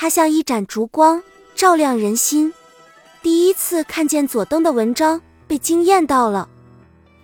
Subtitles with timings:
[0.00, 1.22] 它像一盏烛光，
[1.54, 2.54] 照亮人心。
[3.20, 6.48] 第一次看见佐登的文章，被惊艳到了。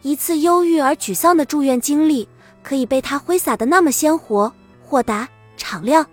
[0.02, 2.28] 一次忧郁而沮丧的住院经历，
[2.62, 4.52] 可以被他挥洒的那么鲜活、
[4.84, 5.26] 豁达、
[5.56, 6.04] 敞亮。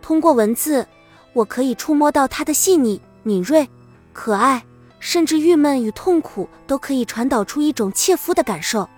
[0.00, 0.86] 通过文字，
[1.32, 3.68] 我可以触摸到他的细腻、敏锐、
[4.12, 4.64] 可爱，
[5.00, 8.88] 甚至郁闷与痛苦都可以传导出一种切肤的感受。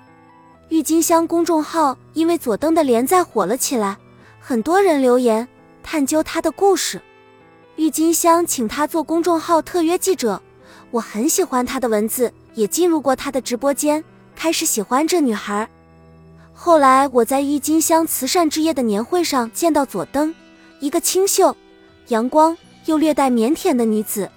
[0.69, 3.97] 郁金香公众号因为佐登的连载火了起来，
[4.39, 5.49] 很多人留言
[5.83, 7.01] 探究他的故事。
[7.77, 10.41] 郁金香请他做公众号特约记者，
[10.91, 14.05] 我很喜欢他的文字，也进入过他的直播间，
[14.37, 15.69] 开始喜欢这女孩。
[16.53, 20.35] 后来我在郁金香慈善之夜的年会上见到佐登，
[20.79, 21.57] 一个清秀、
[22.09, 24.31] 阳光又略带腼腆的女子，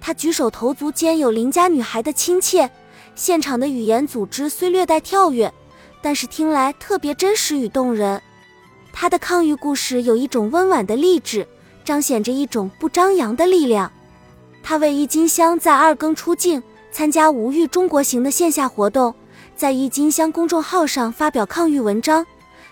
[0.00, 2.68] 她举手投足间有邻家女孩的亲切，
[3.14, 5.52] 现场的语言组织虽略带跳跃。
[6.04, 8.20] 但是听来特别真实与动人，
[9.02, 11.44] 他的抗疫故事有一种温婉的励志，
[11.84, 13.90] 彰显着一种不张扬的力量。
[14.62, 19.12] 他为郁金香在二更出镜，参加无欲中国行的线下活动，
[19.56, 22.24] 在郁金香公众号上发表抗疫文章。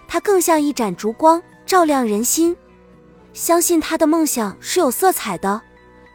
[0.06, 2.56] 他更像一盏烛光，照亮人心。
[3.32, 5.60] 相信他的梦想是有色彩的，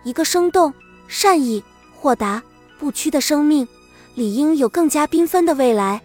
[0.05, 0.73] 一个生动、
[1.09, 1.61] 善意、
[1.93, 2.41] 豁达、
[2.79, 3.67] 不屈的生命，
[4.13, 6.01] 理应有更加缤纷的未来。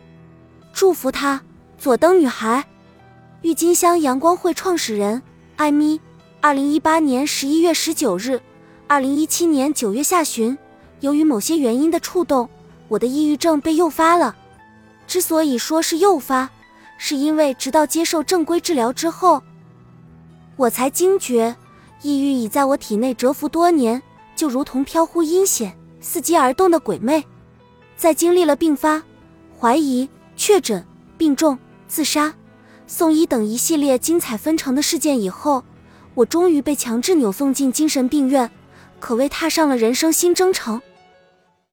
[0.73, 1.41] 祝福她，
[1.79, 2.65] 佐登女孩，
[3.43, 5.23] 郁金香阳光会创始人
[5.57, 5.99] 艾米。
[6.43, 8.39] 二零一八年十一月十九日，
[8.87, 10.57] 二零一七年九月下旬，
[11.01, 12.47] 由于某些原因的触动，
[12.89, 14.37] 我的抑郁症被诱发了。
[15.07, 16.51] 之所以说是诱发，
[16.99, 19.43] 是因为直到接受正规治疗之后，
[20.57, 21.57] 我才惊觉，
[22.03, 24.03] 抑郁已在我体内蛰伏多年，
[24.37, 27.25] 就如同飘忽阴险、伺机而动的鬼魅。
[27.97, 29.03] 在经历了病发、
[29.59, 30.07] 怀疑。
[30.37, 30.83] 确诊、
[31.19, 32.33] 病重、自杀、
[32.93, 35.63] 送医等一系列精彩纷呈的事件以后，
[36.13, 38.51] 我终于被强制扭送进精神病院，
[38.99, 40.83] 可谓踏上了人生新征程。